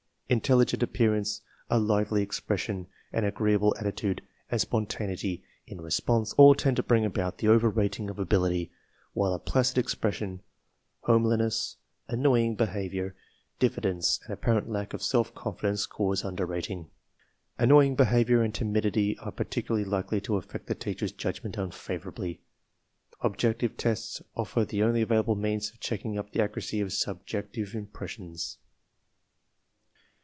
[0.33, 6.83] Intelligent appearance, a lively expression, an agreeable attitude and spontaneity in response, all tend to
[6.83, 8.71] bring about the over rating of ability;
[9.11, 10.39] while a placid expres sion,
[11.01, 11.75] homeliness,
[12.07, 13.13] annoying behavior,
[13.59, 16.89] diffidence, and apparent lack of self confidence cause under rating.
[17.57, 22.39] Annoying behavior and timidity are particularly likely to affect the teacher's judgment unfavorably.
[23.19, 28.57] Objective tests offer the only available means of checking up the accuracy of subjective impressions.